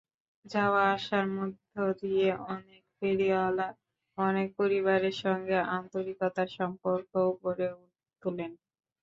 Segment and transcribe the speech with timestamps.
[0.45, 3.67] যাওয়া-আসার মধ্য দিয়ে অনেক ফেরিওয়ালা
[4.17, 7.67] অনেক পরিবারের সঙ্গে আন্তরিকতার সম্পর্কও গড়ে
[8.23, 8.51] তোলেন।